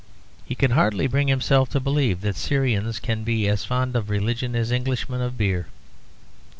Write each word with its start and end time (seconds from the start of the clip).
He 0.43 0.55
can 0.55 0.71
hardly 0.71 1.05
bring 1.05 1.27
himself 1.27 1.69
to 1.69 1.79
believe 1.79 2.21
that 2.21 2.35
Syrians 2.35 2.97
can 2.97 3.23
be 3.23 3.47
as 3.47 3.63
fond 3.65 3.95
of 3.95 4.09
religion 4.09 4.55
as 4.55 4.71
Englishmen 4.71 5.21
of 5.21 5.37
beer. 5.37 5.67